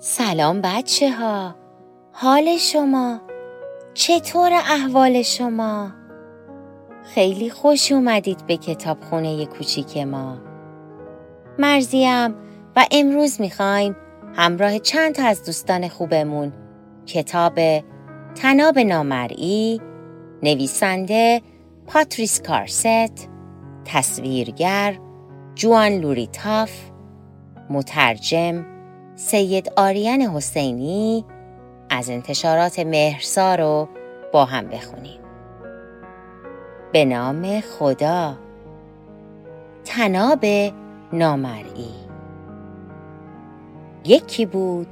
[0.00, 1.54] سلام بچه ها
[2.12, 3.20] حال شما؟
[3.94, 5.90] چطور احوال شما؟
[7.14, 10.38] خیلی خوش اومدید به کتاب خونه کوچیک ما.
[11.58, 12.34] مرزیم
[12.76, 13.96] و امروز می‌خوایم
[14.34, 16.52] همراه چند تا از دوستان خوبمون
[17.06, 17.58] کتاب
[18.34, 19.80] تناب نامرئی
[20.42, 21.42] نویسنده
[21.86, 23.28] پاتریس کارست
[23.84, 24.98] تصویرگر
[25.54, 26.70] جوان لوریتاف
[27.70, 28.77] مترجم
[29.18, 31.24] سید آریان حسینی
[31.90, 33.88] از انتشارات مهرسا رو
[34.32, 35.20] با هم بخونیم.
[36.92, 38.38] به نام خدا.
[39.84, 40.44] طناب
[41.12, 41.90] نامرئی.
[44.04, 44.88] یکی بود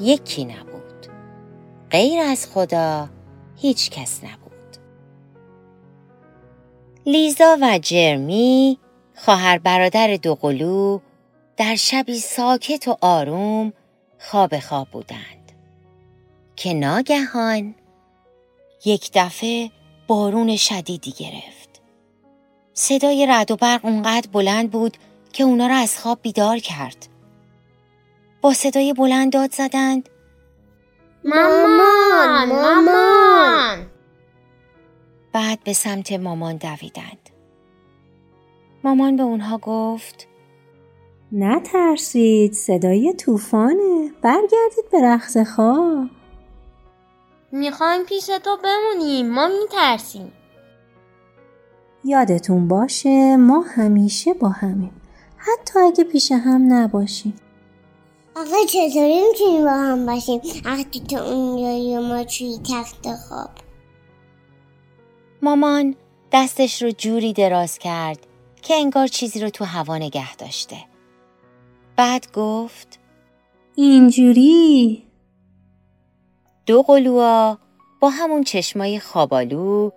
[0.00, 1.06] یکی نبود.
[1.90, 3.08] غیر از خدا
[3.56, 4.76] هیچ کس نبود.
[7.06, 8.78] لیزا و جرمی
[9.14, 11.00] خواهر برادر دوقلو
[11.60, 13.72] در شبی ساکت و آروم
[14.18, 15.52] خواب خواب بودند.
[16.56, 17.74] که ناگهان
[18.84, 19.70] یک دفعه
[20.06, 21.80] بارون شدیدی گرفت.
[22.72, 24.96] صدای رد و برق اونقدر بلند بود
[25.32, 27.08] که اونا را از خواب بیدار کرد.
[28.40, 30.08] با صدای بلند داد زدند
[31.24, 33.86] مامان مامان!
[35.32, 37.30] بعد به سمت مامان دویدند.
[38.84, 40.29] مامان به اونها گفت
[41.32, 44.12] نترسید صدای طوفانه.
[44.22, 46.08] برگردید به رخت خواب.
[47.52, 50.32] می‌خوایم پیش تو بمونیم ما میترسیم.
[52.04, 55.00] یادتون باشه ما همیشه با همیم.
[55.36, 57.34] حتی اگه پیش هم نباشیم.
[58.36, 63.50] آقا چطوری می‌تونیم با هم باشیم؟ وقتی تو اونجایی ما توی تخت خواب.
[65.42, 65.94] مامان
[66.32, 68.26] دستش رو جوری دراز کرد
[68.62, 70.76] که انگار چیزی رو تو هوا نگه داشته.
[72.00, 72.98] بعد گفت
[73.74, 75.02] اینجوری؟
[76.66, 77.58] دو قلوها
[78.00, 79.90] با همون چشمای خوابالو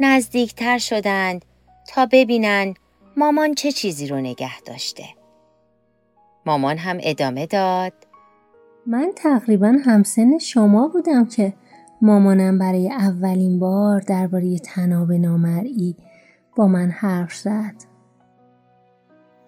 [0.00, 1.44] نزدیکتر شدند
[1.88, 2.74] تا ببینن
[3.16, 5.04] مامان چه چیزی رو نگه داشته.
[6.46, 7.92] مامان هم ادامه داد
[8.86, 11.54] من تقریبا همسن شما بودم که
[12.02, 15.96] مامانم برای اولین بار درباره تناب نامرئی
[16.56, 17.74] با من حرف زد.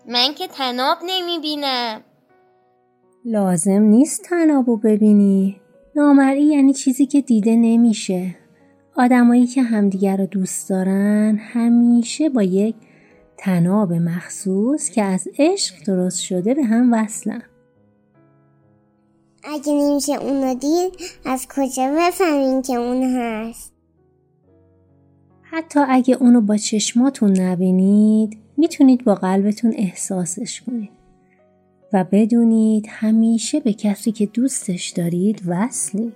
[0.08, 2.00] من که تناب نمی‌بینم.
[3.24, 5.60] لازم نیست تنابو ببینی.
[5.96, 8.34] نامرئی یعنی چیزی که دیده نمیشه.
[8.96, 12.74] آدمایی که همدیگر رو دوست دارن همیشه با یک
[13.36, 17.42] تناب مخصوص که از عشق درست شده به هم وصلن.
[19.44, 20.92] اگه نمیشه اونو دید
[21.24, 23.72] از کجا بفهمین که اون هست؟
[25.42, 30.99] حتی اگه اونو با چشماتون نبینید می‌تونید با قلبتون احساسش کنید.
[31.92, 36.14] و بدونید همیشه به کسی که دوستش دارید وصلید.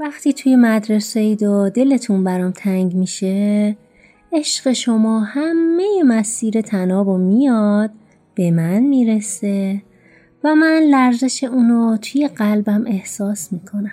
[0.00, 3.76] وقتی توی مدرسه اید و دلتون برام تنگ میشه
[4.32, 7.90] عشق شما همه مسیر تناب و میاد
[8.34, 9.82] به من می‌رسه
[10.44, 13.92] و من لرزش اونو توی قلبم احساس می‌کنم.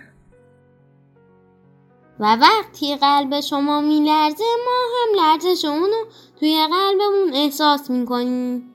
[2.20, 6.06] و وقتی قلب شما میلرزه ما هم لرزش اونو
[6.40, 8.71] توی قلبمون احساس می‌کنیم.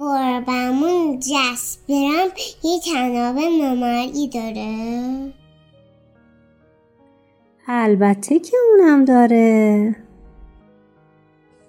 [0.00, 2.28] گربمون جسپرم
[2.64, 5.32] یه تناب نامرئی داره.
[7.66, 9.96] البته که اونم داره.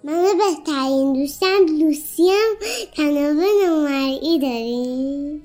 [0.04, 2.56] من بهترین دوستم لوسی هم
[2.96, 5.42] تناب نامرئی داریم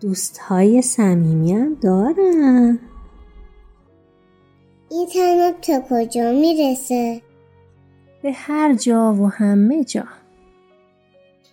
[0.00, 2.78] دوست های صمیمی هم دارن.
[4.90, 7.22] این تناب تا کجا می‌رسه؟
[8.22, 10.04] به هر جا و همه جا.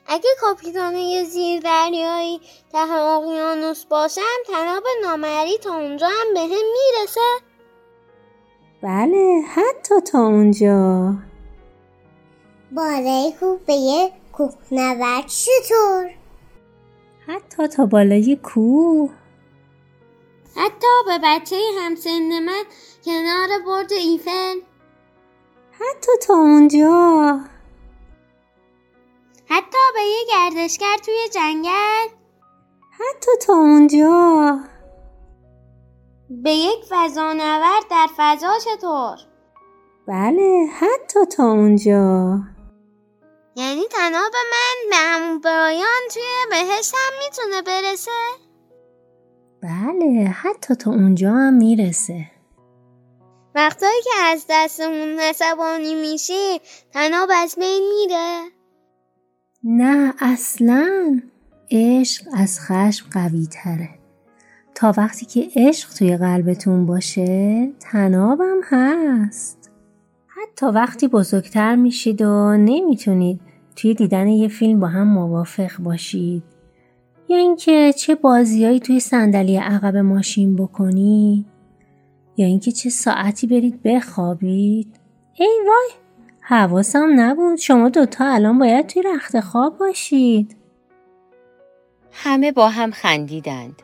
[0.08, 2.42] اگه کاپیتان زیر دریایی
[2.72, 7.22] ته اقیانوس باشم تناب نامری تا اونجا هم به هم می‌رسه.
[8.82, 11.14] بله حتی تا اونجا.
[12.72, 16.10] بالای کوه به یه کوه نورد چطور؟
[17.28, 19.10] حتی تا بالای کوه.
[20.56, 22.64] حتی به بچه همسن من
[23.06, 24.60] کنار برج ایفل.
[25.72, 27.40] حتی تا اونجا.
[30.30, 32.08] گردشگر توی جنگل.
[32.92, 34.60] حتی تا اونجا.
[36.30, 39.18] به یک فضانورد در فضا چطور؟
[40.08, 42.40] بله حتی تا اونجا.
[43.56, 48.12] یعنی تناب من به همون برایان توی بهشت هم می‌تونه برسه؟
[49.64, 52.32] بله حتی تا اونجا هم می‌رسه.
[53.56, 56.62] وقتایی که از دستمون عصبانی میشی
[56.94, 58.44] تناب از بین میره.
[59.64, 61.20] نه اصلا.
[61.72, 63.90] عشق از خشم قوی تره
[64.76, 69.72] تا وقتی که عشق توی قلبتون باشه تنابم هست.
[70.28, 73.42] حتی وقتی بزرگتر میشید و نمی‌تونید
[73.76, 76.44] توی دیدن یه فیلم با هم موافق باشید.
[77.30, 81.46] یا اینکه چه بازیایی توی صندلی عقب ماشین بکنید.
[82.38, 85.00] یا اینکه چه ساعتی برید بخوابید.
[85.40, 85.90] ای وای!
[86.46, 90.58] حواسم نبود شما دوتا الان باید توی رخت خواب باشید
[92.12, 93.82] همه با هم خندیدند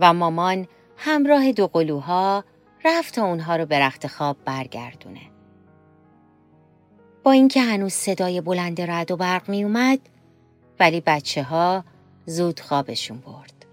[0.00, 0.66] و مامان
[0.96, 2.44] همراه دو قلوها
[2.84, 5.20] رفت تا اونها رو به رخت خواب برگردونه.
[7.22, 9.98] با اینکه هنوز صدای بلند رد و برق می اومد
[10.80, 11.84] ولی بچه ها
[12.26, 13.66] زود خوابشون برد.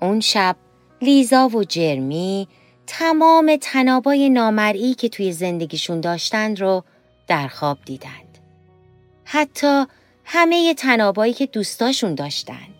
[0.00, 0.56] اون شب
[1.02, 2.48] لیزا و جرمی
[2.86, 6.84] تمام تنابای نامرئی که توی زندگیشون داشتند رو
[7.26, 8.38] در خواب دیدند.
[9.24, 9.84] حتی
[10.24, 12.74] همه تنابایی که دوستاشون داشتند.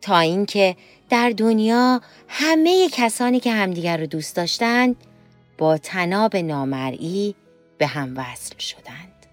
[0.00, 0.76] تا اینکه
[1.10, 4.96] در دنیا همه کسانی که همدیگر رو دوست داشتند
[5.58, 7.34] با تناب نامرئی
[7.78, 9.26] به هم وصل شدند.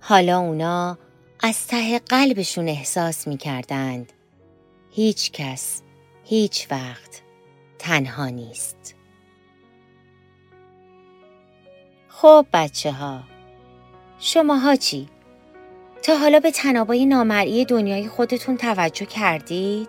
[0.00, 0.98] حالا اونا
[1.40, 4.12] از ته قلبشون احساس می کردند.
[4.90, 5.82] هیچ کس
[6.28, 7.22] هیچ وقت
[7.78, 8.94] تنها نیست.
[12.08, 13.20] خب بچه ها
[14.18, 15.08] شماها چی؟
[16.02, 19.88] تا حالا به تنابای نامرئی دنیای خودتون توجه کردید؟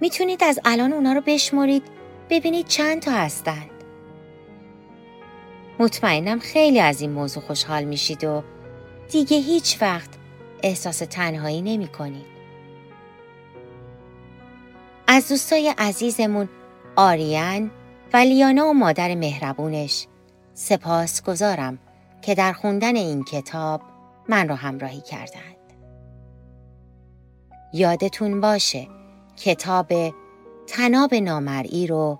[0.00, 1.82] می‌تونید از الان اونا رو بشمرید
[2.30, 3.70] ببینید چند تا هستند.
[5.78, 8.42] مطمئنم خیلی از این موضوع خوشحال میشید و
[9.10, 10.10] دیگه هیچ وقت
[10.62, 12.39] احساس تنهایی نمی کنید.
[15.12, 16.48] از دوستای عزیزمون
[16.96, 17.70] آریان
[18.12, 20.06] و لیانا و مادر مهربونش
[20.54, 21.78] سپاس گذارم
[22.22, 23.82] که در خوندن این کتاب
[24.28, 25.56] من را همراهی کردند.
[27.72, 28.88] یادتون باشه
[29.36, 29.92] کتاب
[30.66, 32.18] تناب نامرئی رو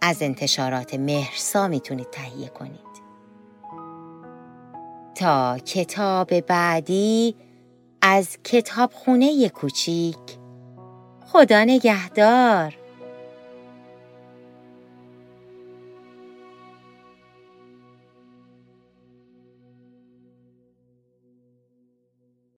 [0.00, 2.98] از انتشارات مهرسا می‌تونید تهیه کنید.
[5.14, 7.36] تا کتاب بعدی
[8.02, 10.37] از کتاب خونه کوچیک
[11.32, 12.77] خدا نگهدار.